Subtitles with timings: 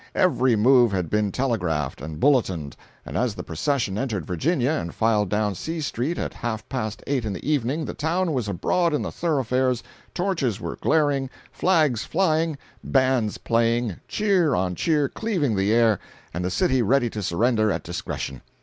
[0.15, 5.29] Every move had been telegraphed and bulletined, and as the procession entered Virginia and filed
[5.29, 9.03] down C street at half past eight in the evening the town was abroad in
[9.03, 9.83] the thoroughfares,
[10.15, 15.99] torches were glaring, flags flying, bands playing, cheer on cheer cleaving the air,
[16.33, 18.41] and the city ready to surrender at discretion.